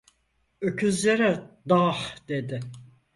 Öküzlere 0.61 1.49
"dah!" 1.69 2.17
dedi. 2.27 2.59